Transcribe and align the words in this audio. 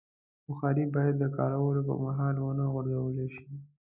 بخاري 0.47 0.83
باید 0.95 1.15
د 1.19 1.25
کارولو 1.37 1.81
پر 1.87 1.97
مهال 2.05 2.35
ونه 2.39 2.65
غورځول 2.73 3.17
شي. 3.35 3.45